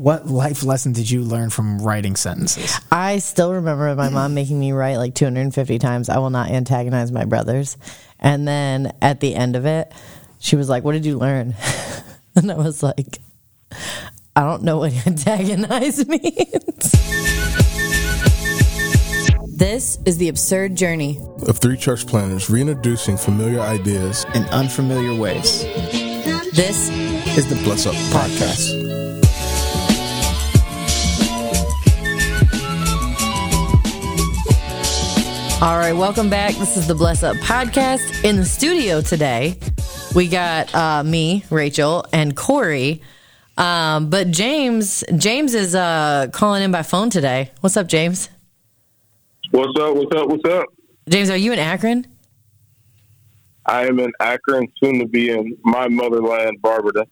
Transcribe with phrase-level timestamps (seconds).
[0.00, 2.80] What life lesson did you learn from writing sentences?
[2.90, 7.12] I still remember my mom making me write like 250 times, I will not antagonize
[7.12, 7.76] my brothers.
[8.18, 9.92] And then at the end of it,
[10.38, 11.54] she was like, What did you learn?
[12.34, 13.18] and I was like,
[14.34, 16.92] I don't know what antagonize means.
[19.54, 21.20] This is The Absurd Journey.
[21.46, 25.62] of three church planners reintroducing familiar ideas In unfamiliar ways.
[26.54, 26.88] This
[27.36, 28.79] is the Bless Up Podcast.
[35.62, 36.54] All right, welcome back.
[36.54, 38.24] This is the Bless Up Podcast.
[38.24, 39.58] In the studio today,
[40.14, 43.02] we got uh, me, Rachel, and Corey.
[43.58, 47.50] Um, but James, James is uh, calling in by phone today.
[47.60, 48.30] What's up, James?
[49.50, 49.96] What's up?
[49.96, 50.28] What's up?
[50.28, 50.64] What's up?
[51.10, 52.06] James, are you in Akron?
[53.66, 57.04] I am in Akron, soon to be in my motherland, Barberton.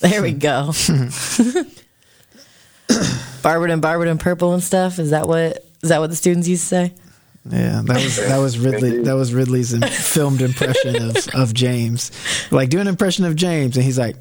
[0.00, 0.72] There we go.
[3.42, 4.98] Barberton, Barberton, purple and stuff.
[4.98, 6.94] Is that what is that what the students used to say?
[7.48, 9.02] Yeah, that was that was Ridley.
[9.02, 9.72] That was Ridley's
[10.12, 12.10] filmed impression of of James.
[12.50, 14.16] Like do an impression of James, and he's like,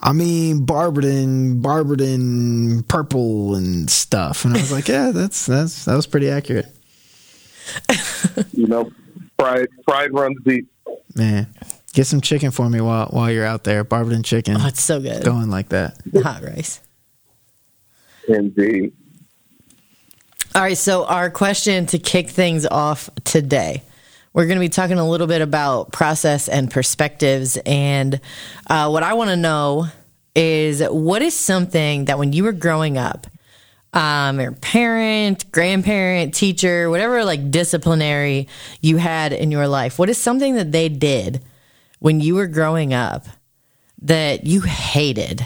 [0.00, 5.96] "I mean, Barberton, Barberton, purple and stuff." And I was like, "Yeah, that's that's that
[5.96, 6.66] was pretty accurate,
[8.52, 8.90] You know,
[9.38, 10.68] pride pride runs deep.
[11.14, 11.48] man."
[11.92, 15.00] Get some chicken for me while while you're out there, Barberton chicken, Oh, it's so
[15.00, 15.24] good.
[15.24, 15.96] going like that.
[16.22, 16.80] Hot rice.
[18.28, 18.92] Indeed.
[20.56, 23.82] All right, so our question to kick things off today.
[24.32, 27.58] We're going to be talking a little bit about process and perspectives.
[27.66, 28.20] And
[28.68, 29.88] uh, what I want to know
[30.36, 33.26] is what is something that when you were growing up,
[33.94, 38.46] um, your parent, grandparent, teacher, whatever like disciplinary
[38.80, 41.42] you had in your life, what is something that they did
[41.98, 43.26] when you were growing up
[44.02, 45.44] that you hated,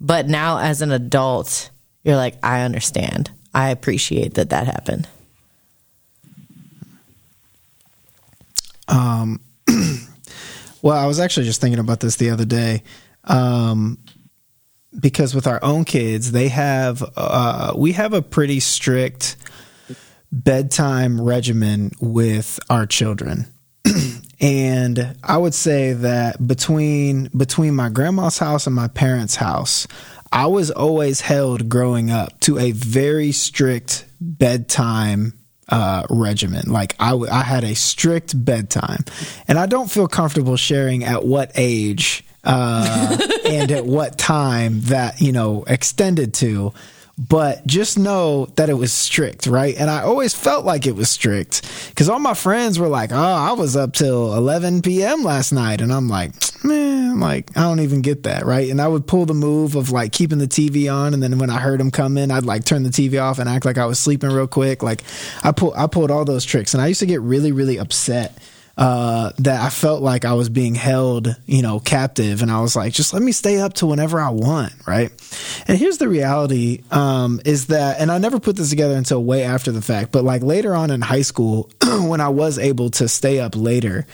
[0.00, 1.70] but now as an adult,
[2.04, 3.32] you're like, I understand.
[3.54, 5.08] I appreciate that that happened.
[8.88, 9.40] Um,
[10.82, 12.82] Well, I was actually just thinking about this the other day.
[13.24, 13.98] Um,
[14.98, 19.36] because with our own kids, they have, uh, we have a pretty strict
[20.32, 23.46] bedtime regimen with our children.
[24.40, 29.86] and I would say that between, between my grandma's house and my parents' house,
[30.32, 36.70] I was always held growing up to a very strict bedtime uh, regimen.
[36.70, 39.04] Like I, w- I had a strict bedtime,
[39.48, 45.20] and I don't feel comfortable sharing at what age uh, and at what time that
[45.20, 46.72] you know extended to.
[47.28, 49.76] But just know that it was strict, right?
[49.76, 51.60] And I always felt like it was strict
[51.90, 55.22] because all my friends were like, "Oh, I was up till 11 p.m.
[55.22, 56.32] last night," and I'm like,
[56.64, 59.90] "Man, like I don't even get that, right?" And I would pull the move of
[59.90, 62.64] like keeping the TV on, and then when I heard them come in, I'd like
[62.64, 64.82] turn the TV off and act like I was sleeping real quick.
[64.82, 65.02] Like
[65.44, 68.38] I pull, I pulled all those tricks, and I used to get really, really upset
[68.76, 72.42] uh, that I felt like I was being held, you know, captive.
[72.42, 75.10] And I was like, just let me stay up to whenever I want, right?
[75.66, 79.44] And here's the reality um, is that, and I never put this together until way
[79.44, 83.08] after the fact, but like later on in high school, when I was able to
[83.08, 84.06] stay up later,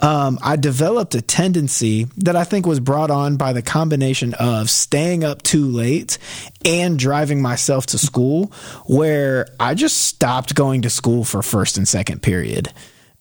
[0.00, 4.68] um, I developed a tendency that I think was brought on by the combination of
[4.68, 6.18] staying up too late
[6.64, 8.46] and driving myself to school,
[8.86, 12.72] where I just stopped going to school for first and second period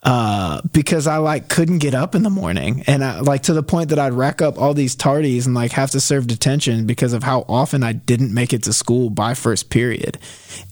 [0.03, 3.64] uh, because I like couldn't get up in the morning, and I like to the
[3.64, 7.14] point that I'd rack up all these tardies and like have to serve detention because
[7.14, 10.18] of how often I didn't make it to school by first period,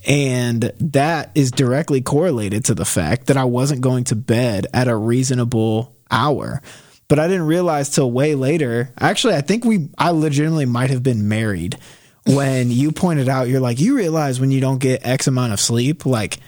[0.05, 4.89] and that is directly correlated to the fact that I wasn't going to bed at
[4.89, 6.61] a reasonable hour.
[7.07, 8.93] But I didn't realize till way later.
[8.97, 11.77] Actually, I think we, I legitimately might have been married
[12.25, 13.49] when you pointed out.
[13.49, 16.39] You're like, you realize when you don't get X amount of sleep, like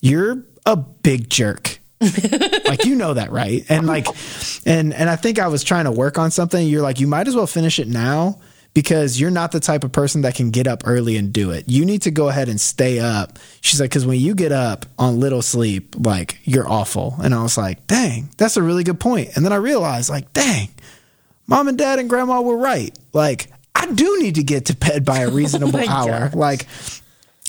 [0.00, 1.77] you're a big jerk
[2.66, 3.64] like you know that right?
[3.68, 4.06] And like
[4.64, 6.66] and and i think i was trying to work on something.
[6.66, 8.38] You're like you might as well finish it now
[8.74, 11.64] because you're not the type of person that can get up early and do it.
[11.68, 13.38] You need to go ahead and stay up.
[13.62, 17.42] She's like because when you get up on little sleep like you're awful and i
[17.42, 19.30] was like dang that's a really good point.
[19.34, 20.68] and then i realized like dang
[21.48, 22.96] mom and dad and grandma were right.
[23.12, 26.28] Like i do need to get to bed by a oh reasonable my hour.
[26.28, 26.34] gosh.
[26.34, 26.66] like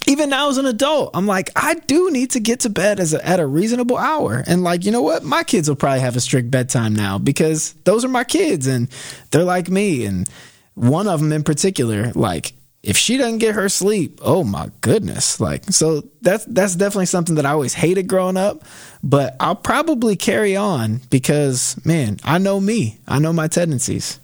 [0.09, 3.13] even now as an adult, I'm like, I do need to get to bed as
[3.13, 4.43] a, at a reasonable hour.
[4.47, 5.23] And like, you know what?
[5.23, 8.89] My kids will probably have a strict bedtime now because those are my kids and
[9.29, 10.05] they're like me.
[10.05, 10.27] And
[10.73, 15.39] one of them in particular, like, if she doesn't get her sleep, oh my goodness.
[15.39, 18.63] Like, so that's, that's definitely something that I always hated growing up,
[19.03, 22.97] but I'll probably carry on because man, I know me.
[23.07, 24.19] I know my tendencies.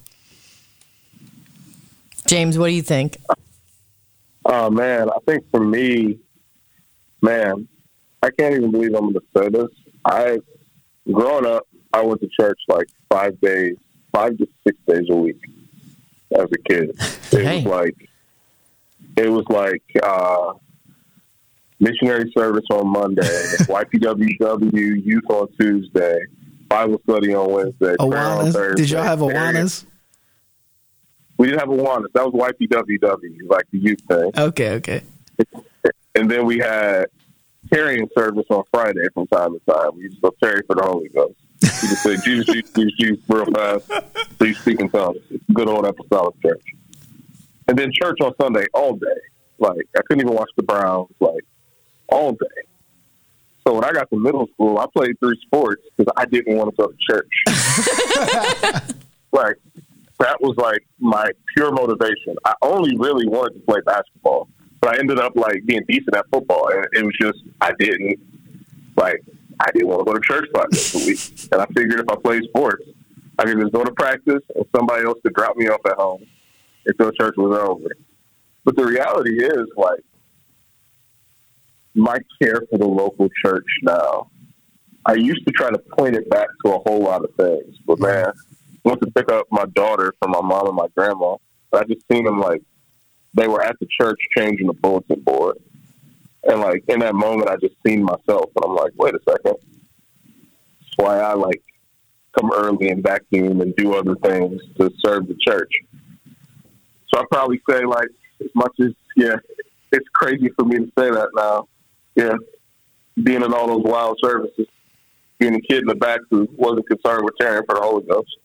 [2.25, 3.17] James, what do you think?
[4.45, 6.19] Oh man, I think for me,
[7.21, 7.67] man,
[8.21, 9.67] I can't even believe I'm to say this.
[10.05, 10.37] I,
[11.11, 13.75] growing up, I went to church like five days,
[14.13, 15.39] five to six days a week
[16.37, 16.89] as a kid.
[17.31, 17.63] It Hey.
[17.63, 18.09] was like,
[19.17, 20.53] it was like uh,
[21.79, 23.23] missionary service on Monday,
[23.67, 26.17] YPWW youth on Tuesday,
[26.67, 28.53] Bible study on Wednesday, prayer on Awanas?
[28.53, 28.83] Thursday.
[28.83, 29.85] Did y'all have Awanas?
[31.37, 32.11] We didn't have a Awanas.
[32.13, 34.31] That was YPWW, like the youth thing.
[34.37, 35.03] Okay, okay.
[36.15, 37.07] And then we had
[37.71, 39.95] tarrying service on Friday from time to time.
[39.95, 41.35] We used to go tarry for the Holy Ghost.
[41.61, 43.91] We just say Jesus, Jesus, Jesus, Jesus real fast.
[44.39, 45.17] You speak in tongues.
[45.53, 46.63] Good old apostolic church.
[47.67, 49.07] And then church on Sunday all day.
[49.57, 51.43] Like I couldn't even watch the Browns like
[52.07, 52.63] all day.
[53.67, 56.75] So when I got to middle school, I played three sports because I didn't want
[56.75, 57.31] to go to church.
[59.31, 59.55] like
[60.25, 62.35] that was like my pure motivation.
[62.45, 64.49] I only really wanted to play basketball,
[64.81, 68.19] but I ended up like being decent at football, and it was just I didn't
[68.97, 69.21] like
[69.59, 72.09] I didn't want to go to church five days a week, and I figured if
[72.09, 72.83] I played sports,
[73.37, 76.25] I could just go to practice, and somebody else could drop me off at home
[76.87, 77.89] until church was over.
[78.63, 80.03] But the reality is, like,
[81.93, 84.31] my care for the local church now.
[85.05, 87.99] I used to try to point it back to a whole lot of things, but
[87.99, 88.31] man,
[88.85, 91.35] went to pick up my daughter from my mom and my grandma.
[91.73, 92.61] I just seen them like
[93.33, 95.57] they were at the church changing the bulletin board,
[96.43, 99.57] and like in that moment, I just seen myself, and I'm like, wait a second,
[100.79, 101.61] that's why I like
[102.39, 105.71] come early and vacuum and do other things to serve the church.
[107.13, 108.07] So I probably say like
[108.41, 109.35] as much as yeah,
[109.91, 111.67] it's crazy for me to say that now.
[112.15, 112.35] Yeah,
[113.21, 114.67] being in all those wild services,
[115.39, 118.37] being a kid in the back who wasn't concerned with tarrying for the Holy Ghost.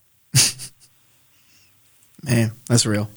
[2.22, 3.08] Man, that's real.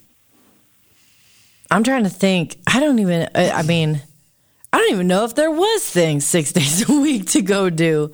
[1.69, 2.57] I'm trying to think.
[2.67, 3.29] I don't even.
[3.35, 4.01] I mean,
[4.71, 8.11] I don't even know if there was things six days a week to go do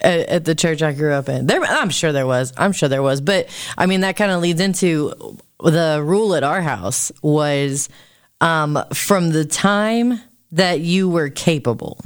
[0.00, 1.46] at, at the church I grew up in.
[1.46, 2.52] There, I'm sure there was.
[2.56, 3.20] I'm sure there was.
[3.20, 7.88] But I mean, that kind of leads into the rule at our house was
[8.40, 10.20] um, from the time
[10.52, 12.00] that you were capable,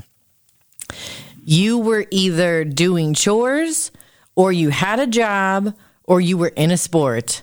[1.44, 3.90] you were either doing chores
[4.34, 5.75] or you had a job
[6.05, 7.43] or you were in a sport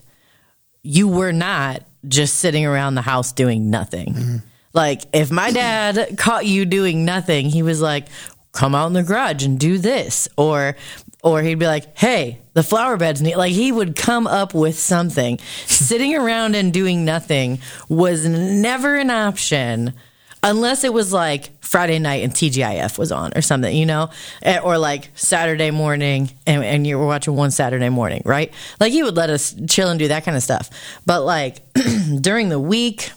[0.83, 4.41] you were not just sitting around the house doing nothing.
[4.73, 8.07] Like if my dad caught you doing nothing, he was like,
[8.51, 10.75] "Come out in the garage and do this," or
[11.23, 14.79] or he'd be like, "Hey, the flower beds need." Like he would come up with
[14.79, 15.39] something.
[15.65, 17.59] Sitting around and doing nothing
[17.89, 19.93] was never an option.
[20.41, 24.09] Unless it was like Friday night and TGIF was on or something, you know,
[24.41, 28.53] Eh, or like Saturday morning and, and you were watching one Saturday morning, right?
[28.79, 30.69] Like he would let us chill and do that kind of stuff.
[31.05, 31.61] But like
[32.21, 33.11] during the week,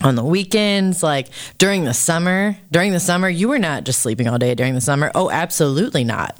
[0.00, 1.28] on the weekends, like
[1.58, 4.80] during the summer, during the summer, you were not just sleeping all day during the
[4.80, 5.10] summer.
[5.14, 6.38] Oh, absolutely not.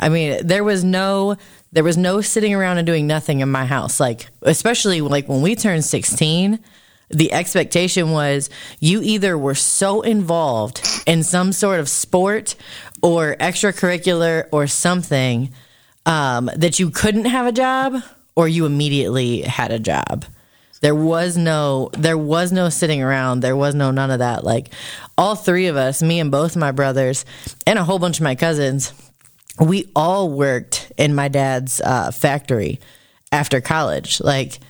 [0.00, 1.36] I mean, there was no
[1.72, 4.00] there was no sitting around and doing nothing in my house.
[4.00, 6.58] Like especially like when we turned 16,
[7.08, 8.50] the expectation was
[8.80, 12.56] you either were so involved in some sort of sport
[13.02, 15.50] or extracurricular or something
[16.04, 18.02] um, that you couldn't have a job
[18.34, 20.24] or you immediately had a job.
[20.80, 23.40] There was no there was no sitting around.
[23.40, 24.44] There was no none of that.
[24.44, 24.68] Like
[25.16, 27.24] all three of us, me and both my brothers
[27.66, 28.92] and a whole bunch of my cousins,
[29.58, 32.78] we all worked in my dad's uh, factory
[33.32, 34.20] after college.
[34.20, 34.60] Like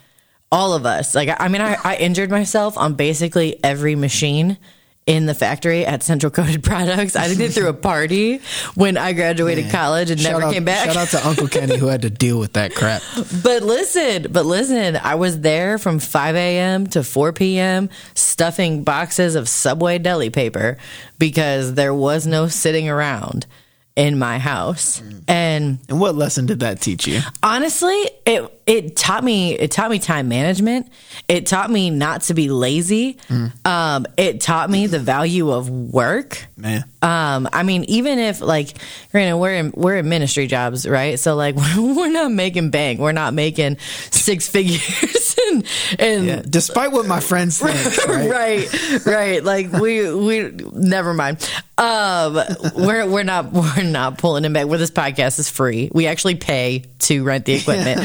[0.53, 1.15] all of us.
[1.15, 4.59] Like I mean, I, I injured myself on basically every machine
[5.07, 7.15] in the factory at Central Coated Products.
[7.15, 8.41] I think through a party
[8.75, 10.87] when I graduated college and Shout never out, came back.
[10.87, 13.03] Shout out to Uncle Kenny who had to deal with that crap.
[13.43, 16.88] But listen, but listen, I was there from 5 a.m.
[16.88, 17.88] to 4 p.m.
[18.15, 20.76] stuffing boxes of Subway deli paper
[21.21, 23.47] because there was no sitting around
[23.95, 25.00] in my house.
[25.00, 25.25] Mm.
[25.29, 27.21] And And what lesson did that teach you?
[27.45, 30.88] honestly, it it taught me it taught me time management.
[31.28, 33.16] It taught me not to be lazy.
[33.64, 36.44] Um, it taught me the value of work.
[36.56, 36.85] Man.
[37.02, 38.76] Um, I mean, even if like,
[39.12, 41.18] granted, we're in we're in ministry jobs, right?
[41.18, 43.78] So like, we're not making bank, we're not making
[44.11, 45.66] six figures, and
[45.99, 46.42] and Yeah.
[46.49, 48.28] Despite what my friends think, right?
[48.30, 49.44] right, right.
[49.44, 51.49] Like we we never mind.
[51.78, 52.40] Um,
[52.75, 54.66] we're we're not we're not pulling it back.
[54.66, 58.00] Where this podcast is free, we actually pay to rent the equipment.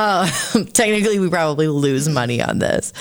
[0.00, 0.26] Uh,
[0.72, 2.94] technically, we probably lose money on this.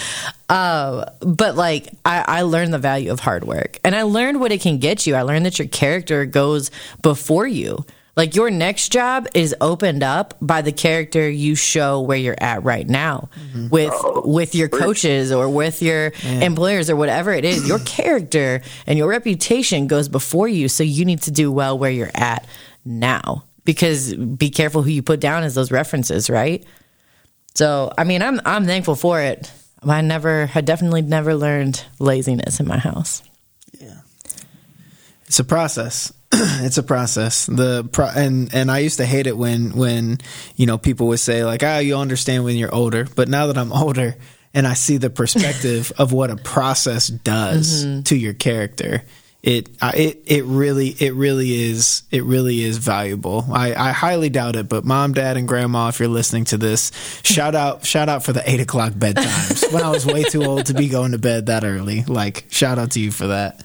[0.49, 4.51] Um, but like I, I learned the value of hard work, and I learned what
[4.51, 5.15] it can get you.
[5.15, 7.85] I learned that your character goes before you.
[8.17, 12.63] Like your next job is opened up by the character you show where you're at
[12.65, 13.29] right now
[13.71, 13.93] with
[14.25, 17.65] with your coaches or with your employers or whatever it is.
[17.65, 21.91] Your character and your reputation goes before you, so you need to do well where
[21.91, 22.45] you're at
[22.83, 23.45] now.
[23.63, 26.65] Because be careful who you put down as those references, right?
[27.59, 29.51] So, I mean, I'm I'm thankful for it.
[29.83, 33.21] I never, I definitely never learned laziness in my house.
[33.77, 33.99] Yeah.
[35.25, 36.13] It's a process.
[36.31, 37.47] it's a process.
[37.47, 40.19] The pro- and and I used to hate it when when
[40.55, 43.57] you know people would say like, "Ah, you'll understand when you're older." But now that
[43.57, 44.15] I'm older
[44.53, 49.03] and I see the perspective of what a process does to your character,
[49.41, 53.45] it it it really it really is it really is valuable.
[53.51, 56.91] I I highly doubt it, but mom, dad, and grandma, if you're listening to this,
[57.23, 60.65] shout out shout out for the eight o'clock bedtimes when I was way too old
[60.65, 62.03] to be going to bed that early.
[62.03, 63.63] Like shout out to you for that.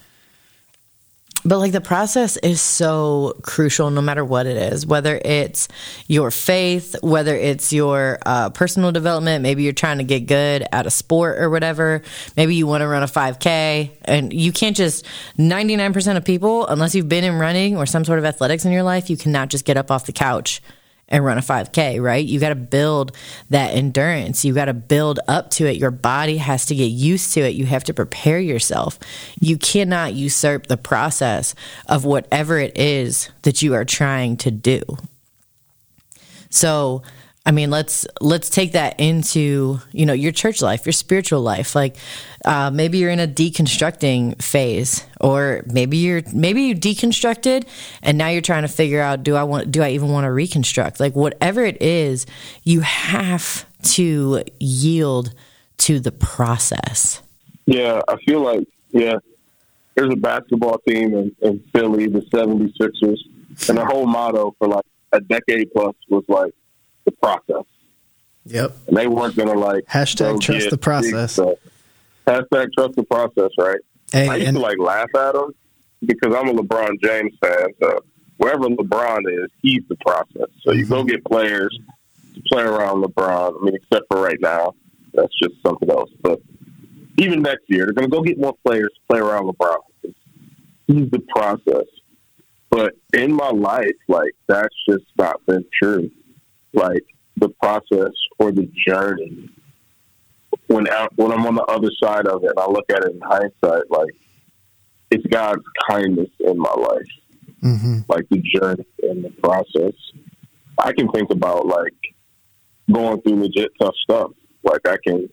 [1.45, 5.69] But like the process is so crucial no matter what it is, whether it's
[6.09, 10.87] your faith, whether it's your uh, personal development, maybe you're trying to get good at
[10.87, 12.03] a sport or whatever.
[12.37, 15.05] Maybe you want to run a 5K and you can't just,
[15.39, 18.83] 99% of people, unless you've been in running or some sort of athletics in your
[18.83, 20.63] life, you cannot just get up off the couch
[21.09, 22.25] and run a 5K, right?
[22.25, 23.17] You got to build
[23.51, 24.45] that endurance.
[24.45, 25.77] You got to build up to it.
[25.77, 27.55] Your body has to get used to it.
[27.55, 28.99] You have to prepare yourself.
[29.41, 31.55] You cannot usurp the process
[31.89, 34.81] of whatever it is that you are trying to do.
[36.51, 37.03] So,
[37.47, 41.75] I mean, let's let's take that into you know your church life, your spiritual life.
[41.75, 41.97] Like
[42.45, 47.67] uh, maybe you're in a deconstructing phase, or maybe you're maybe you deconstructed
[48.03, 50.33] and now you're trying to figure out do I want do I even want to
[50.33, 51.01] reconstruct?
[51.01, 52.25] Like whatever it is,
[52.63, 55.35] you have to yield
[55.79, 57.21] to the process.
[57.67, 59.17] Yeah, I feel like yeah.
[59.97, 64.85] There's a basketball team in, in Philly, the 76ers, and their whole motto for like
[65.13, 66.53] a decade plus was like
[67.23, 67.65] process.
[68.47, 68.77] Yep.
[68.89, 71.37] And they weren't gonna like Hashtag trust the process.
[71.39, 71.57] big.
[72.27, 73.79] Hashtag trust the process, right?
[74.13, 75.53] Hey, I used and to like laugh at them
[76.05, 77.67] because I'm a LeBron James fan.
[77.83, 78.01] So
[78.37, 80.49] wherever LeBron is, he's the process.
[80.63, 80.93] So you Mm-hmm.
[80.95, 81.77] go get players
[82.35, 83.61] to play around LeBron.
[83.61, 84.75] I mean, except for right now,
[85.15, 86.11] that's just something else.
[86.23, 86.41] But
[87.19, 89.79] even next year, they're going to go get more players to play around LeBron.
[90.87, 91.87] He's the process.
[92.71, 96.11] But in my life, like that's just not been true.
[96.75, 97.05] Like
[97.37, 99.51] the process or the journey.
[100.67, 103.13] When out, when I'm on the other side of it, and I look at it
[103.13, 104.15] in hindsight, like
[105.11, 107.07] it's God's kindness in my life,
[107.61, 109.95] hmm like the journey and the process.
[110.79, 111.95] I can think about like
[112.93, 114.31] going through legit tough stuff.
[114.63, 115.29] Like I can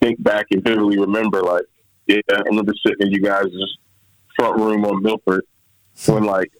[0.00, 1.64] think back and vividly remember, like
[2.06, 3.46] yeah, I remember sitting in you guys'
[4.36, 5.44] front room on Milford
[6.06, 6.50] when like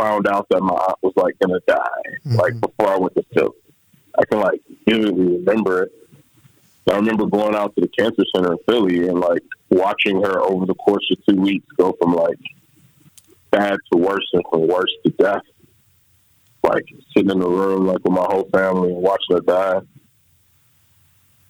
[0.00, 1.76] found out that my aunt was like gonna die,
[2.24, 2.36] mm-hmm.
[2.36, 3.56] like before I went to Philly.
[4.18, 5.92] I can like vividly remember it.
[6.90, 10.66] I remember going out to the cancer center in Philly and like watching her over
[10.66, 12.38] the course of two weeks go from like
[13.50, 15.42] bad to worse and from worse to death.
[16.64, 16.84] Like
[17.16, 19.80] sitting in the room like with my whole family and watching her die.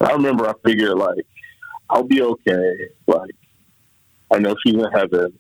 [0.01, 1.27] I remember I figured like
[1.89, 2.89] I'll be okay.
[3.07, 3.35] Like
[4.31, 5.33] I know she's in heaven.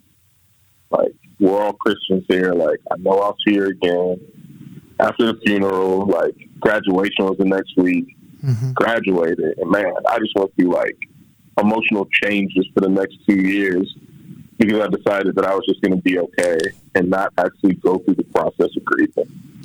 [0.90, 2.52] Like we're all Christians here.
[2.52, 4.20] Like I know I'll see her again
[5.00, 6.06] after the funeral.
[6.06, 8.16] Like graduation was the next week.
[8.44, 8.72] Mm-hmm.
[8.72, 10.96] Graduated, and man, I just went through like
[11.60, 13.94] emotional changes for the next two years
[14.56, 16.58] because I decided that I was just going to be okay
[16.94, 19.60] and not actually go through the process of grieving.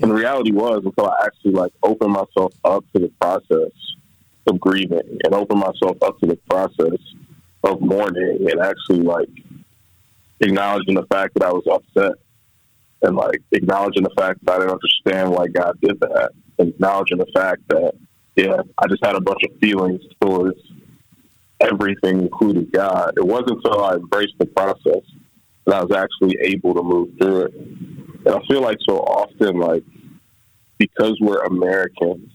[0.00, 3.70] And the reality was, until I actually like opened myself up to the process
[4.48, 6.98] of grieving and opened myself up to the process
[7.62, 9.28] of mourning and actually like
[10.42, 12.12] acknowledging the fact that I was upset
[13.02, 17.18] and like acknowledging the fact that I didn't understand why God did that, and acknowledging
[17.18, 17.94] the fact that
[18.36, 20.58] yeah, I just had a bunch of feelings towards
[21.60, 23.14] everything, including God.
[23.16, 25.02] It wasn't until I embraced the process
[25.66, 27.54] that I was actually able to move through it.
[27.54, 29.84] And I feel like so often, like
[30.78, 32.30] because we're Americans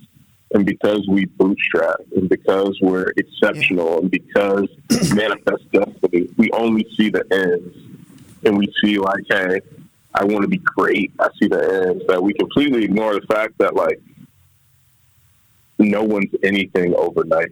[0.53, 4.67] and because we bootstrap and because we're exceptional and because
[5.13, 7.75] manifest destiny, we only see the ends
[8.43, 9.61] and we see like, hey,
[10.13, 11.11] I want to be great.
[11.19, 12.03] I see the ends.
[12.07, 14.01] That we completely ignore the fact that like
[15.79, 17.51] no one's anything overnight.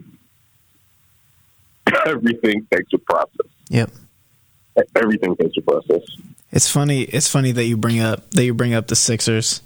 [2.06, 3.48] Everything takes a process.
[3.70, 3.92] Yep.
[4.96, 6.02] Everything takes a process.
[6.52, 7.02] It's funny.
[7.02, 9.62] It's funny that you bring up that you bring up the Sixers.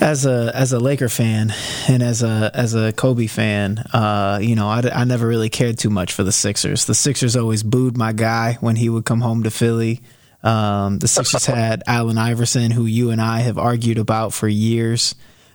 [0.00, 1.52] As a as a Laker fan
[1.88, 5.78] and as a as a Kobe fan, uh, you know, I, I never really cared
[5.78, 6.84] too much for the Sixers.
[6.84, 10.00] The Sixers always booed my guy when he would come home to Philly.
[10.42, 15.14] Um, the Sixers had Allen Iverson, who you and I have argued about for years.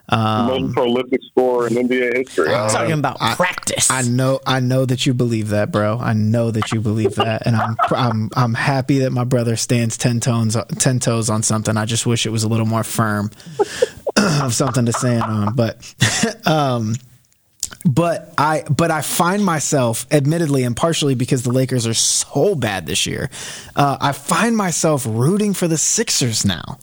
[0.09, 2.53] Um, Most prolific scorer in NBA history.
[2.53, 3.89] I'm talking about I- practice.
[3.89, 5.97] I know, I know that you believe that, bro.
[5.97, 9.97] I know that you believe that, and I'm, I'm, I'm happy that my brother stands
[9.97, 11.77] ten toes, ten toes on something.
[11.77, 13.31] I just wish it was a little more firm,
[14.17, 15.55] of something to stand on.
[15.55, 15.95] But,
[16.45, 16.95] um,
[17.85, 22.85] but I, but I find myself, admittedly and partially because the Lakers are so bad
[22.85, 23.29] this year,
[23.75, 26.79] uh, I find myself rooting for the Sixers now.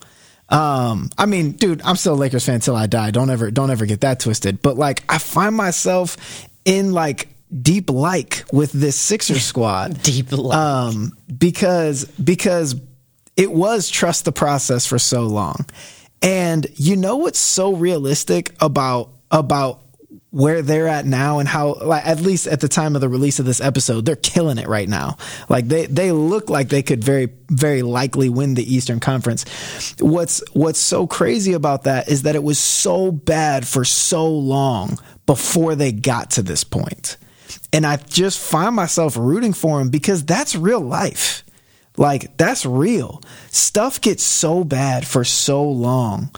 [0.48, 3.12] Um, I mean, dude, I'm still a Lakers fan till I die.
[3.12, 4.60] Don't ever, don't ever get that twisted.
[4.62, 6.16] But like, I find myself
[6.64, 7.28] in like
[7.62, 10.52] deep like with this Sixers squad Deep love.
[10.94, 12.74] um, because because
[13.36, 15.66] it was trust the process for so long,
[16.20, 19.80] and you know what's so realistic about about
[20.30, 23.40] where they're at now and how like at least at the time of the release
[23.40, 25.16] of this episode they're killing it right now
[25.48, 29.44] like they they look like they could very very likely win the eastern conference
[29.98, 34.96] what's what's so crazy about that is that it was so bad for so long
[35.26, 37.16] before they got to this point
[37.72, 41.44] and I just find myself rooting for him because that's real life.
[41.96, 43.20] Like that's real.
[43.50, 46.30] Stuff gets so bad for so long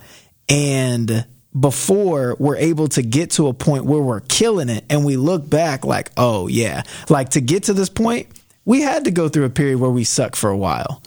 [0.48, 1.26] and
[1.58, 5.48] before we're able to get to a point where we're killing it and we look
[5.48, 8.28] back like, "Oh yeah." Like to get to this point,
[8.64, 11.02] we had to go through a period where we suck for a while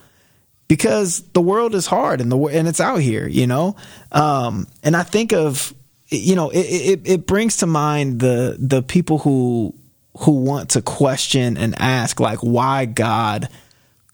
[0.67, 3.75] because the world is hard and the and it's out here, you know.
[4.11, 5.73] Um, and I think of
[6.09, 9.73] you know it, it it brings to mind the the people who
[10.19, 13.49] who want to question and ask like why God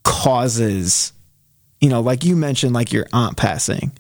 [0.04, 1.14] causes
[1.80, 3.92] you know like you mentioned like your aunt passing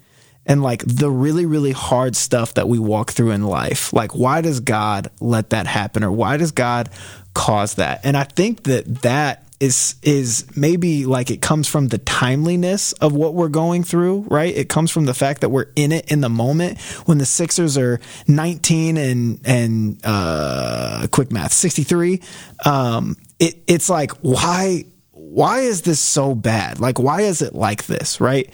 [0.51, 3.93] and like the really really hard stuff that we walk through in life.
[3.93, 6.89] Like why does god let that happen or why does god
[7.33, 8.01] cause that?
[8.03, 13.13] And i think that that is is maybe like it comes from the timeliness of
[13.13, 14.53] what we're going through right?
[14.53, 16.81] It comes from the fact that we're in it in the moment.
[17.05, 22.19] When the sixers are 19 and and uh quick math 63
[22.65, 26.81] um it it's like why why is this so bad?
[26.81, 28.49] Like why is it like this right?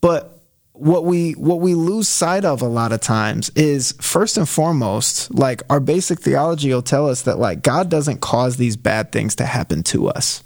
[0.00, 0.35] But
[0.78, 5.34] what we what we lose sight of a lot of times is first and foremost
[5.34, 9.34] like our basic theology will tell us that like God doesn't cause these bad things
[9.36, 10.42] to happen to us.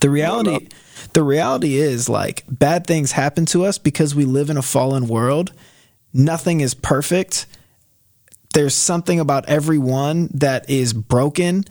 [0.00, 0.68] The reality
[1.12, 5.08] the reality is like bad things happen to us because we live in a fallen
[5.08, 5.52] world.
[6.12, 7.46] Nothing is perfect.
[8.54, 11.64] There's something about everyone that is broken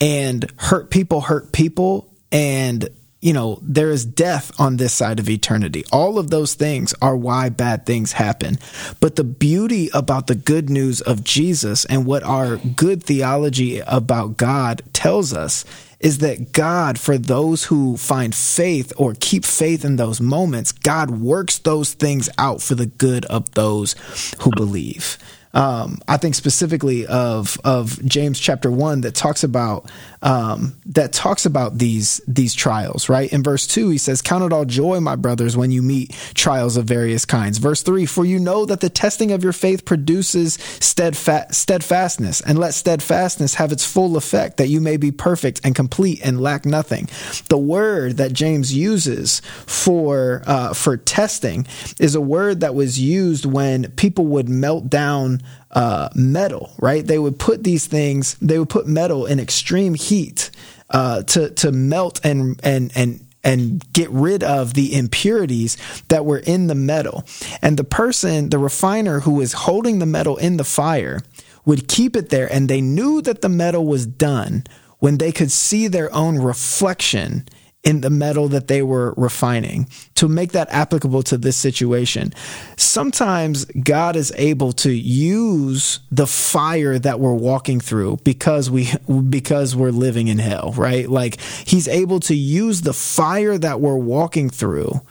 [0.00, 2.88] and hurt people hurt people and
[3.24, 5.82] you know, there is death on this side of eternity.
[5.90, 8.58] All of those things are why bad things happen.
[9.00, 14.36] But the beauty about the good news of Jesus and what our good theology about
[14.36, 15.64] God tells us
[16.00, 21.08] is that God, for those who find faith or keep faith in those moments, God
[21.08, 23.94] works those things out for the good of those
[24.40, 25.16] who believe.
[25.54, 29.88] Um, I think specifically of of James chapter one that talks about
[30.20, 33.08] um, that talks about these these trials.
[33.08, 36.10] Right in verse two, he says, "Count it all joy, my brothers, when you meet
[36.34, 39.84] trials of various kinds." Verse three, "For you know that the testing of your faith
[39.84, 45.60] produces steadfast, steadfastness, and let steadfastness have its full effect, that you may be perfect
[45.62, 47.08] and complete and lack nothing."
[47.48, 51.66] The word that James uses for uh, for testing
[52.00, 57.06] is a word that was used when people would melt down uh, metal, right?
[57.06, 60.50] They would put these things, they would put metal in extreme heat
[60.90, 65.76] uh, to to melt and and and and get rid of the impurities
[66.08, 67.24] that were in the metal.
[67.60, 71.20] And the person, the refiner who was holding the metal in the fire,
[71.66, 74.64] would keep it there, and they knew that the metal was done
[74.98, 77.46] when they could see their own reflection
[77.84, 82.32] in the metal that they were refining to make that applicable to this situation.
[82.76, 88.90] Sometimes God is able to use the fire that we're walking through because we
[89.28, 91.08] because we're living in hell, right?
[91.08, 95.02] Like he's able to use the fire that we're walking through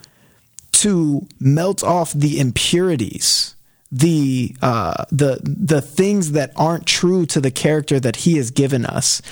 [0.72, 3.53] to melt off the impurities
[3.94, 8.84] the uh, the the things that aren't true to the character that he has given
[8.84, 9.22] us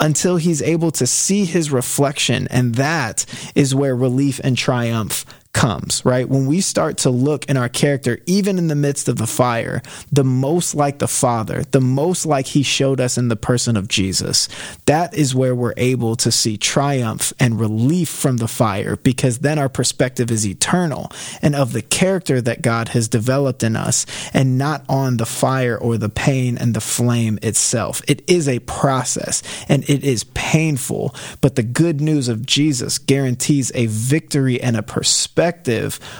[0.00, 2.48] until he's able to see his reflection.
[2.50, 5.24] And that is where relief and triumph
[5.58, 6.28] comes, right?
[6.28, 9.82] When we start to look in our character, even in the midst of the fire,
[10.12, 13.88] the most like the Father, the most like He showed us in the person of
[13.88, 14.48] Jesus,
[14.86, 19.58] that is where we're able to see triumph and relief from the fire because then
[19.58, 21.10] our perspective is eternal
[21.42, 25.76] and of the character that God has developed in us and not on the fire
[25.76, 28.00] or the pain and the flame itself.
[28.06, 33.72] It is a process and it is painful, but the good news of Jesus guarantees
[33.74, 35.47] a victory and a perspective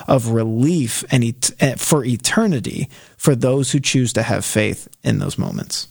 [0.06, 5.18] of relief and et- eh, for eternity for those who choose to have faith in
[5.18, 5.88] those moments.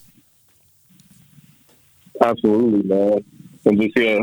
[2.22, 3.24] Absolutely, man.
[3.66, 4.20] And just yeah,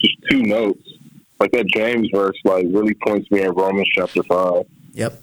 [0.00, 0.82] just two notes.
[1.40, 5.20] Like that James verse, like really points me at Romans chapter five, Yep.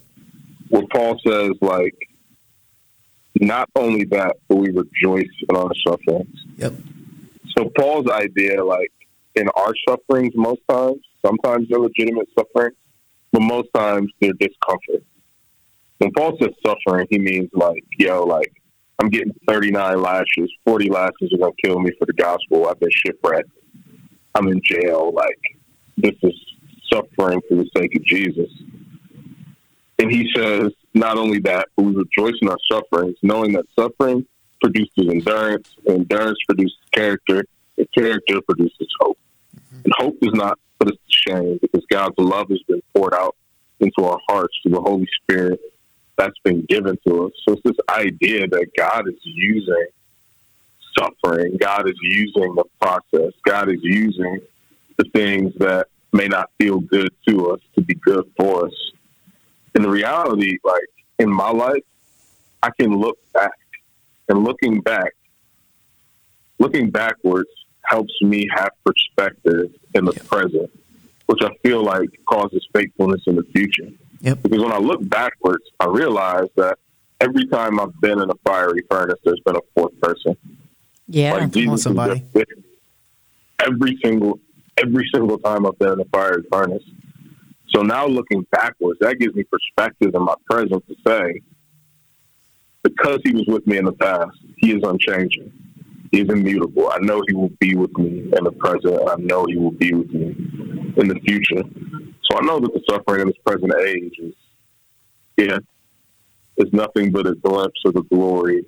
[0.69, 1.95] where Paul says, like,
[3.39, 6.35] not only that, but we rejoice in our sufferings.
[6.57, 6.73] Yep.
[7.57, 8.91] So Paul's idea, like
[9.35, 12.71] in our sufferings, most times, sometimes they're legitimate suffering,
[13.31, 15.03] but most times they're discomfort.
[15.99, 18.51] When Paul says suffering, he means like, yo, like
[18.99, 22.67] I'm getting 39 lashes, 40 lashes are gonna kill me for the gospel.
[22.67, 23.49] I've been shipwrecked.
[24.35, 25.11] I'm in jail.
[25.13, 25.39] Like
[25.97, 26.33] this is
[26.91, 28.49] suffering for the sake of Jesus.
[29.99, 34.25] And he says, not only that, but we rejoice in our sufferings, knowing that suffering
[34.61, 37.43] produces endurance, and endurance produces character,
[37.77, 39.19] and character produces hope.
[39.71, 43.35] And hope does not put us to shame because God's love has been poured out
[43.79, 45.59] into our hearts through the Holy Spirit
[46.17, 47.31] that's been given to us.
[47.47, 49.87] So it's this idea that God is using
[50.97, 54.41] suffering, God is using the process, God is using
[54.97, 58.73] the things that may not feel good to us to be good for us.
[59.75, 60.81] And the reality, like
[61.19, 61.83] in my life,
[62.61, 63.57] I can look back
[64.27, 65.13] and looking back,
[66.57, 67.49] looking backwards
[67.89, 70.69] helps me have perspective in the present,
[71.25, 73.89] which I feel like causes faithfulness in the future.
[74.21, 74.43] Yep.
[74.43, 76.77] Because when I look backwards, I realize that
[77.19, 80.37] every time I've been in a fiery furnace, there's been a fourth person.
[81.07, 81.33] Yeah.
[81.33, 82.23] Like Jesus is somebody.
[82.33, 82.63] with me.
[83.65, 84.39] Every single
[84.77, 86.83] every single time I've been in a fiery furnace.
[87.69, 91.41] So now looking backwards, that gives me perspective in my present to say,
[92.83, 95.51] because he was with me in the past, he is unchanging.
[96.11, 96.89] Is immutable.
[96.91, 98.99] I know he will be with me in the present.
[98.99, 100.35] and I know he will be with me
[100.97, 101.61] in the future.
[102.23, 104.33] So I know that the suffering in this present age is,
[105.37, 105.59] yeah,
[106.57, 108.65] is nothing but a glimpse of the glory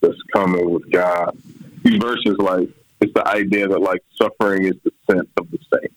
[0.00, 1.36] that's coming with God.
[1.82, 2.68] These verses, like,
[3.00, 5.92] it's the idea that like suffering is the scent of the saint.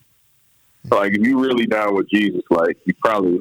[0.88, 3.40] So, like, if you really down with Jesus, like, you probably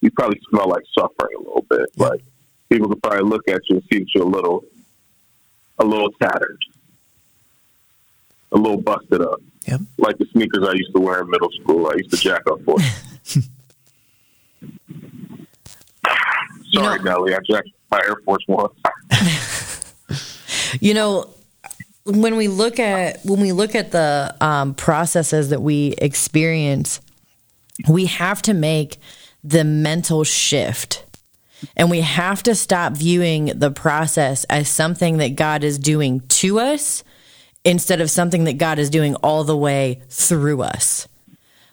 [0.00, 1.90] you probably smell like suffering a little bit.
[1.96, 2.20] Like,
[2.68, 4.64] people could probably look at you and see that you're a little
[5.78, 6.58] a little tattered,
[8.52, 9.40] a little busted up.
[9.66, 9.80] Yep.
[9.98, 11.86] Like the sneakers I used to wear in middle school.
[11.86, 12.78] I used to jack up for.
[16.72, 17.34] Sorry, know- Nelly.
[17.34, 18.70] I jacked my Air Force One.
[20.78, 21.28] You know,
[22.04, 27.00] when we look at when we look at the um, processes that we experience,
[27.88, 28.98] we have to make
[29.42, 31.04] the mental shift.
[31.76, 36.58] And we have to stop viewing the process as something that God is doing to
[36.60, 37.04] us
[37.64, 41.08] instead of something that God is doing all the way through us.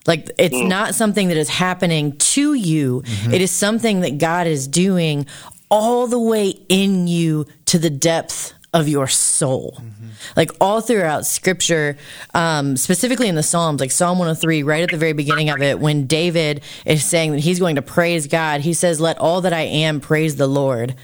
[0.05, 0.67] Like it's mm.
[0.67, 3.01] not something that is happening to you.
[3.01, 3.33] Mm-hmm.
[3.33, 5.27] It is something that God is doing
[5.69, 9.77] all the way in you to the depth of your soul.
[9.77, 10.07] Mm-hmm.
[10.35, 11.97] Like all throughout scripture,
[12.33, 15.79] um, specifically in the Psalms, like Psalm 103, right at the very beginning of it,
[15.79, 19.53] when David is saying that he's going to praise God, he says, Let all that
[19.53, 20.95] I am praise the Lord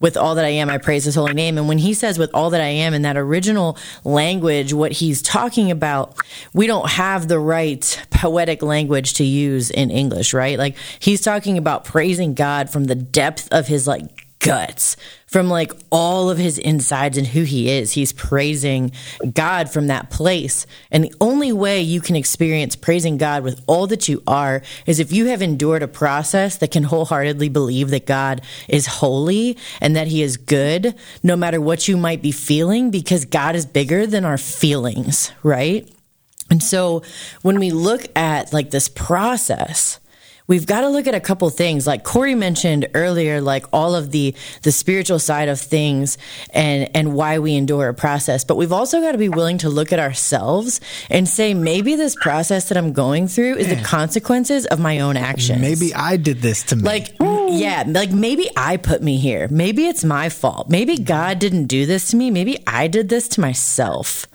[0.00, 1.58] with all that I am, I praise his holy name.
[1.58, 5.22] And when he says with all that I am in that original language, what he's
[5.22, 6.16] talking about,
[6.52, 10.58] we don't have the right poetic language to use in English, right?
[10.58, 14.96] Like he's talking about praising God from the depth of his like guts,
[15.26, 17.92] from like all of his insides and who he is.
[17.92, 18.92] He's praising
[19.34, 20.66] God from that place.
[20.90, 25.00] And the only way you can experience praising God with all that you are is
[25.00, 29.96] if you have endured a process that can wholeheartedly believe that God is holy and
[29.96, 34.06] that he is good, no matter what you might be feeling, because God is bigger
[34.06, 35.88] than our feelings, right?
[36.50, 37.02] And so
[37.42, 40.00] when we look at like this process,
[40.48, 44.10] we've got to look at a couple things like corey mentioned earlier like all of
[44.10, 46.18] the the spiritual side of things
[46.50, 49.68] and and why we endure a process but we've also got to be willing to
[49.68, 50.80] look at ourselves
[51.10, 55.16] and say maybe this process that i'm going through is the consequences of my own
[55.16, 56.82] actions Maybe I did this to me.
[56.82, 59.48] like yeah, like maybe I put me here.
[59.50, 60.68] Maybe it's my fault.
[60.68, 62.30] Maybe God didn't do this to me.
[62.30, 64.26] Maybe I did this to myself.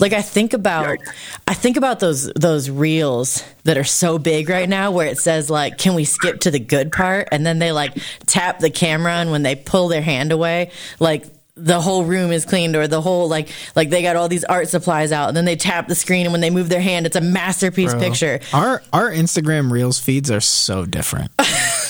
[0.00, 0.98] Like I think about
[1.46, 5.50] I think about those those reels that are so big right now where it says
[5.50, 7.28] like can we skip to the good part?
[7.32, 10.70] And then they like tap the camera and when they pull their hand away.
[11.00, 14.44] Like the whole room is cleaned or the whole like like they got all these
[14.44, 15.28] art supplies out.
[15.28, 17.92] And then they tap the screen and when they move their hand it's a masterpiece
[17.92, 18.40] Bro, picture.
[18.52, 21.30] Our our Instagram Reels feeds are so different.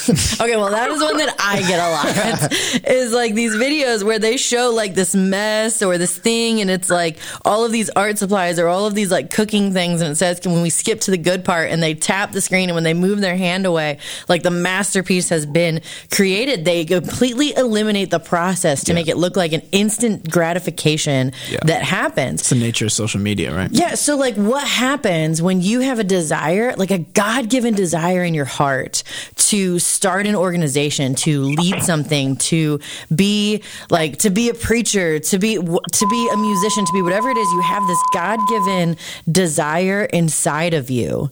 [0.45, 2.53] Okay, well, that is one that I get a lot.
[2.90, 6.90] is like these videos where they show like this mess or this thing, and it's
[6.90, 10.17] like all of these art supplies or all of these like cooking things, and it
[10.17, 12.85] says when we skip to the good part and they tap the screen, and when
[12.85, 16.64] they move their hand away, like the masterpiece has been created.
[16.64, 18.97] They completely eliminate the process to Yeah.
[18.97, 21.59] make it look like an instant gratification Yeah.
[21.64, 22.40] that happens.
[22.40, 23.71] It's the nature of social media, right?
[23.73, 23.95] Yeah.
[23.95, 28.35] So, like, what happens when you have a desire, like a God given desire in
[28.35, 29.03] your heart
[29.37, 32.80] to start an organization, to lead something, to
[33.14, 37.30] be like, to be a preacher, to be, to be a musician, to be whatever
[37.30, 38.96] it is, you have this God given
[39.30, 41.28] desire inside of you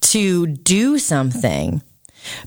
[0.00, 1.82] to do something.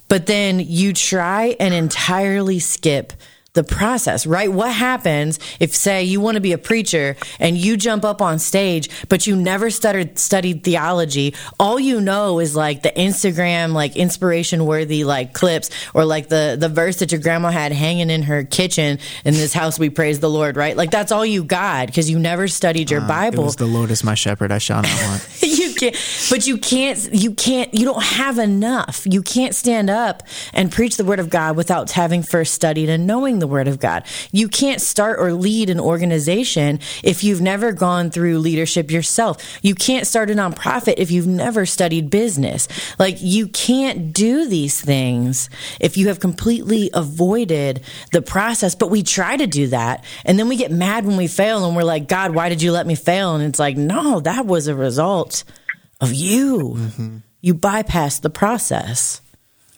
[0.07, 3.13] But then you try and entirely skip
[3.53, 4.51] the process, right?
[4.51, 8.39] What happens if, say, you want to be a preacher and you jump up on
[8.39, 11.35] stage, but you never studied studied theology?
[11.59, 16.57] All you know is like the Instagram, like inspiration worthy, like clips, or like the
[16.59, 18.99] the verse that your grandma had hanging in her kitchen.
[19.25, 20.77] In this house, we praise the Lord, right?
[20.77, 23.91] Like that's all you got because you never studied your uh, It Bible the Lord
[23.91, 25.27] is my shepherd; I shall not want.
[25.41, 25.95] you can't
[26.29, 30.97] but you can't you can't you don't have enough you can't stand up and preach
[30.97, 34.47] the word of god without having first studied and knowing the word of god you
[34.47, 40.07] can't start or lead an organization if you've never gone through leadership yourself you can't
[40.07, 42.67] start a nonprofit if you've never studied business
[42.99, 45.49] like you can't do these things
[45.79, 50.47] if you have completely avoided the process but we try to do that and then
[50.47, 52.95] we get mad when we fail and we're like god why did you let me
[52.95, 55.43] fail and it's like no that was a result
[56.01, 56.75] of you.
[56.77, 57.17] Mm-hmm.
[57.41, 59.21] You bypassed the process.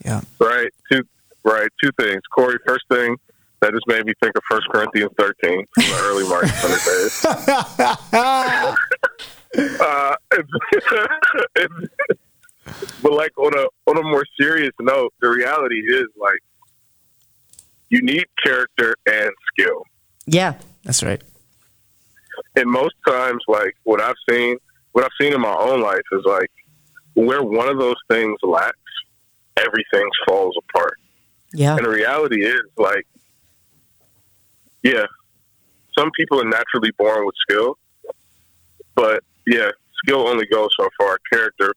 [0.04, 0.70] Yeah, Right.
[0.92, 1.04] Two.
[1.44, 1.70] Right.
[1.84, 2.22] Two things.
[2.34, 2.58] Corey.
[2.66, 3.18] First thing
[3.62, 7.26] that just made me think of First Corinthians thirteen from the early Martin Luther days.
[9.82, 10.48] uh, and-
[13.04, 16.40] but like on a on a more serious note, the reality is like
[17.90, 19.84] you need character and skill.
[20.26, 20.56] Yeah.
[20.84, 21.22] that's right.
[22.56, 24.58] and most times, like what I've seen,
[24.94, 26.50] what I've seen in my own life is like
[27.16, 28.78] where one of those things lacks,
[29.58, 30.98] everything falls apart.
[31.54, 31.76] Yeah.
[31.76, 33.06] And the reality is, like,
[34.84, 35.06] yeah,
[35.98, 37.78] some people are naturally born with skill,
[38.96, 39.70] but yeah,
[40.04, 41.18] skill only goes so far.
[41.32, 41.74] Character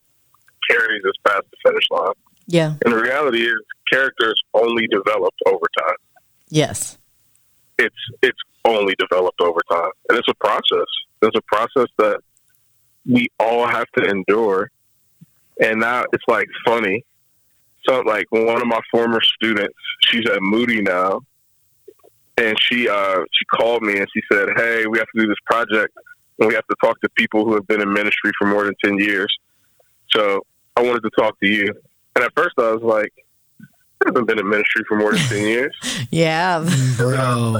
[0.69, 2.13] carries us past the finish line.
[2.47, 2.75] Yeah.
[2.85, 3.57] And the reality is,
[3.91, 5.97] character is only developed over time.
[6.49, 6.99] Yes.
[7.79, 10.87] it's it's only developed over time, and it's a process.
[11.23, 12.21] It's a process that
[13.07, 14.71] we all have to endure.
[15.61, 17.05] And now it's like funny.
[17.87, 21.21] So like one of my former students, she's at Moody now,
[22.37, 25.39] and she uh she called me and she said, "Hey, we have to do this
[25.47, 25.93] project,
[26.39, 28.75] and we have to talk to people who have been in ministry for more than
[28.85, 29.33] ten years."
[30.11, 30.41] So
[30.77, 31.73] I wanted to talk to you.
[32.17, 33.13] And at first I was like,
[33.61, 35.75] "I haven't been in ministry for more than ten years."
[36.11, 36.61] Yeah.
[36.97, 37.57] Bro,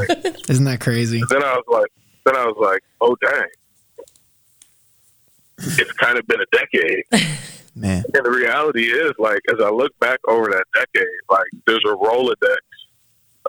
[0.49, 1.21] isn't that crazy?
[1.29, 1.91] then I was like,
[2.25, 3.49] then I was like, oh dang,
[5.59, 7.05] it's kind of been a decade.
[7.77, 11.83] Man, And the reality is, like, as I look back over that decade, like, there's
[11.85, 12.59] a rolodex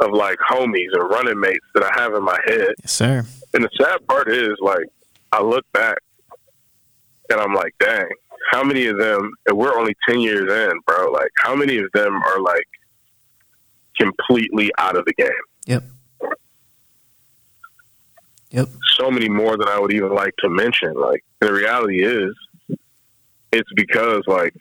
[0.01, 2.73] of like homies or running mates that I have in my head.
[2.81, 3.25] yes, sir.
[3.53, 4.85] And the sad part is, like,
[5.31, 5.97] I look back
[7.29, 8.07] and I'm like, dang,
[8.51, 9.31] how many of them?
[9.47, 11.11] And we're only ten years in, bro.
[11.11, 12.67] Like, how many of them are like
[13.99, 15.29] completely out of the game?
[15.65, 15.83] Yep.
[18.51, 18.69] Yep.
[18.97, 20.93] so many more than I would even like to mention.
[20.93, 22.33] Like the reality is,
[23.51, 24.53] it's because like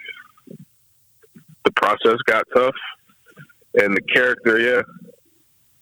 [1.65, 2.75] the process got tough,
[3.81, 4.83] and the character, yeah,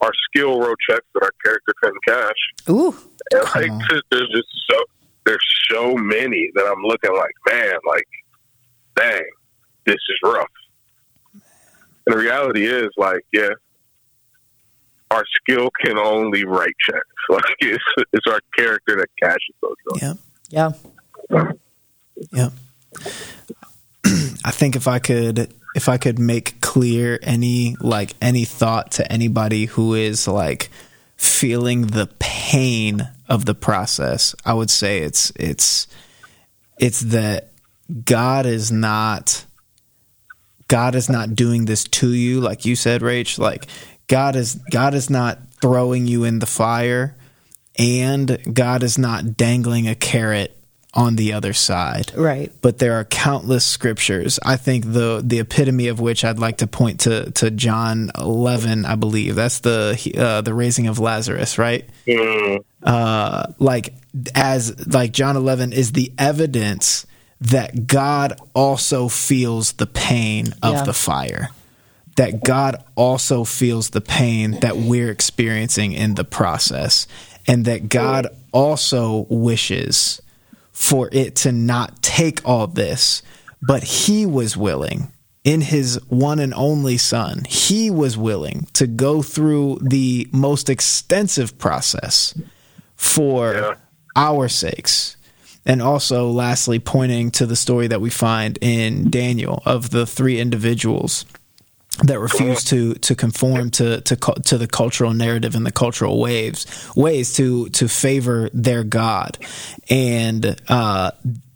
[0.02, 2.68] our skill wrote checks that our character couldn't cash.
[2.68, 2.94] Ooh.
[3.32, 3.78] And like on.
[3.88, 4.76] there's- there's just so
[5.24, 8.08] there's so many that I'm looking like, man, like,
[8.96, 9.22] dang,
[9.86, 10.48] this is rough.
[11.32, 13.50] And the reality is, like, yeah,
[15.12, 17.06] our skill can only write checks.
[17.28, 19.74] Like, it's, it's our character that cashes those.
[20.00, 20.18] checks.
[20.50, 20.70] Yeah,
[21.30, 21.50] Yeah.
[22.32, 22.52] Yep.
[24.44, 29.12] I think if I could if I could make clear any like any thought to
[29.12, 30.70] anybody who is like
[31.16, 35.86] feeling the pain of the process, I would say it's it's
[36.78, 37.52] it's that
[38.04, 39.44] God is not
[40.68, 43.38] God is not doing this to you, like you said, Rach.
[43.38, 43.66] Like
[44.08, 47.16] God is God is not throwing you in the fire,
[47.78, 50.56] and God is not dangling a carrot
[50.94, 52.12] on the other side.
[52.14, 52.52] Right.
[52.60, 54.38] But there are countless scriptures.
[54.44, 58.84] I think the the epitome of which I'd like to point to to John 11,
[58.84, 59.34] I believe.
[59.34, 61.88] That's the uh, the raising of Lazarus, right?
[62.82, 63.94] Uh, like
[64.34, 67.06] as like John 11 is the evidence
[67.40, 70.82] that God also feels the pain of Yeah.
[70.84, 71.50] the fire.
[72.16, 77.06] That God also feels the pain that we're experiencing in the process
[77.48, 80.20] and that God also wishes
[80.72, 83.22] for it to not take all this,
[83.60, 85.12] but he was willing
[85.44, 87.42] in his one and only son.
[87.48, 92.34] He was willing to go through the most extensive process
[92.96, 93.74] for Yeah.
[94.16, 95.16] our sakes.
[95.64, 100.40] And also, lastly, pointing to the story that we find in Daniel of the three
[100.40, 101.24] individuals
[102.02, 106.66] that refuse to to conform to to to the cultural narrative and the cultural waves
[106.96, 109.38] ways to to favor their God,
[109.88, 111.12] and uh,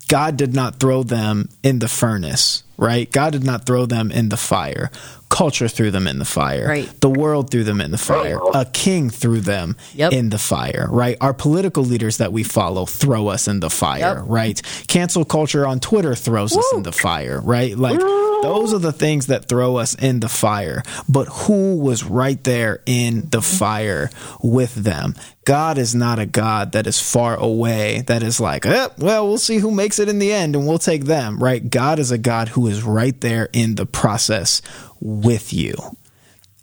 [0.08, 3.10] God did not throw them in the furnace, right?
[3.10, 4.90] God did not throw them in the fire.
[5.28, 6.68] Culture threw them in the fire.
[6.68, 7.00] Right.
[7.00, 8.38] The world threw them in the fire.
[8.54, 10.12] A king threw them Yep.
[10.12, 11.16] in the fire, right?
[11.20, 14.24] Our political leaders that we follow throw us in the fire, Yep.
[14.26, 14.62] right?
[14.86, 17.76] Cancel culture on Twitter throws us in the fire, right?
[17.76, 17.98] Like
[18.42, 20.82] those are the things that throw us in the fire.
[21.08, 24.10] But who was right there in the fire
[24.42, 25.14] with them?
[25.44, 29.38] God is not a God that is far away, that is like, eh, well, we'll
[29.38, 31.68] see who makes it in the end and we'll take them, right?
[31.68, 34.62] God is a God who is right there in the process
[35.00, 35.74] with you.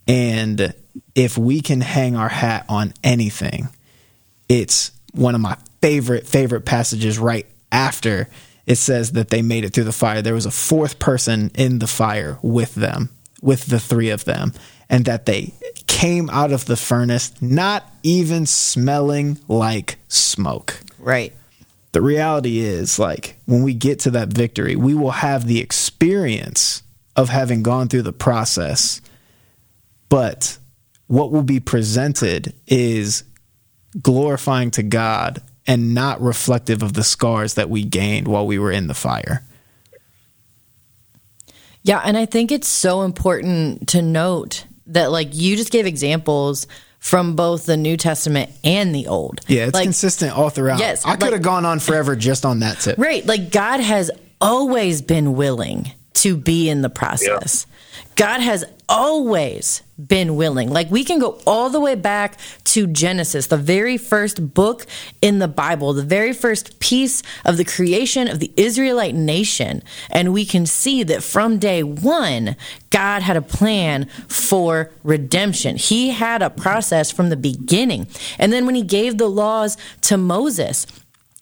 [0.08, 0.74] And
[1.16, 3.70] if we can hang our hat on anything,
[4.50, 8.28] it's one of my favorite favorite passages right after
[8.66, 11.80] it says that they made it through the fire there was a fourth person in
[11.80, 13.10] the fire with them
[13.42, 14.54] with the three of them
[14.90, 15.54] and that they
[15.86, 21.34] came out of the furnace not even smelling like smoke Right.
[21.94, 26.84] The reality is like when we get to that victory we will have the experience
[27.16, 29.02] of having gone through the process.
[30.10, 30.58] But
[31.08, 33.24] what will be presented is
[34.02, 38.72] glorifying to God and not reflective of the scars that we gained while we were
[38.72, 39.46] in the fire.
[41.84, 46.68] Yeah, and I think it's so important to note that like you just gave examples
[47.04, 49.42] from both the New Testament and the Old.
[49.48, 52.46] yeah it's like, consistent all throughout Yes, i could like- have gone on forever just
[52.46, 53.26] on that tip Right.
[53.26, 57.66] Like God has always been willing to be in the process.
[58.16, 60.70] God has always been willing.
[60.70, 64.86] Like we can go all the way back to Genesis, the very first book
[65.22, 69.84] in the Bible, the very first piece of the creation of the Israelite nation.
[70.10, 72.56] And we can see that from day one,
[72.90, 75.78] God had a plan for redemption.
[75.78, 78.08] He had a process from the beginning.
[78.40, 80.88] And then when he gave the laws to Moses,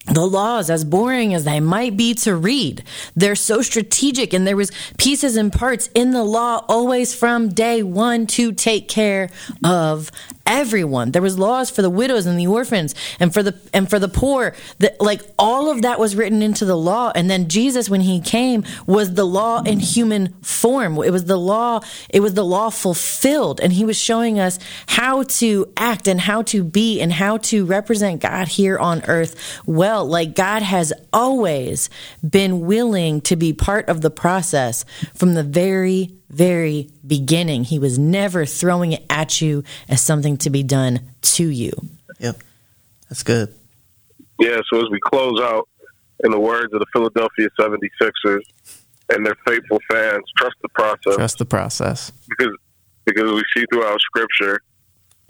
[0.06, 2.82] the laws as boring as they might be to read
[3.14, 7.82] they're so strategic and there was pieces and parts in the law always from day
[7.82, 9.30] one to take care
[9.64, 10.10] of
[10.46, 11.12] everyone.
[11.12, 14.08] There was laws for the widows and the orphans and for the and for the
[14.08, 14.54] poor.
[14.78, 17.12] That like all of that was written into the law.
[17.14, 20.98] And then jesus when he came was the law in human form.
[20.98, 23.60] It was the law it was the law fulfilled.
[23.60, 27.64] And he was showing us how to act and how to be and how to
[27.64, 30.06] represent god here on earth well.
[30.06, 31.90] Like god has always
[32.28, 37.98] been willing to be part of the process from the very very beginning he was
[37.98, 41.72] never throwing it at you as something to be done to you.
[42.18, 42.42] Yep.
[43.08, 43.54] That's good.
[44.40, 45.68] Yeah, so as we close out,
[46.24, 48.42] in the words of the Philadelphia 76ers
[49.10, 51.16] and their faithful fans, trust the process.
[51.16, 52.12] Trust the process.
[52.28, 52.56] Because
[53.04, 54.60] because we see throughout Scripture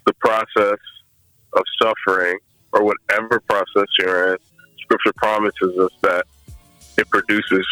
[0.06, 0.78] the process
[1.54, 2.38] of suffering
[2.72, 4.38] or whatever process you're in.
[4.80, 6.26] Scripture promises us that
[6.98, 7.66] it produces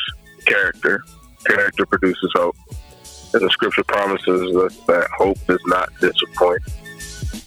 [0.47, 1.03] character.
[1.47, 2.57] Character produces hope,
[3.33, 6.63] and the Scripture promises us that hope does not disappoint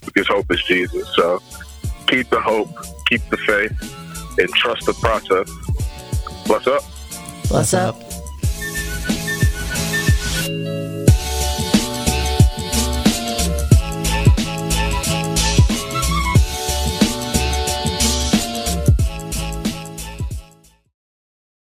[0.05, 1.07] because hope is Jesus.
[1.15, 1.41] So
[2.07, 2.69] keep the hope,
[3.07, 5.49] keep the faith, and trust the process.
[6.47, 6.83] Bless up.
[7.49, 8.02] bless up